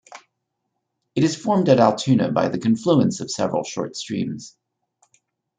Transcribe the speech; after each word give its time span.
It 1.13 1.23
is 1.23 1.35
formed 1.39 1.69
at 1.69 1.79
Altoona 1.79 2.31
by 2.31 2.49
the 2.49 2.57
confluence 2.57 3.19
of 3.21 3.29
several 3.29 3.63
short 3.63 3.95
streams. 3.95 4.57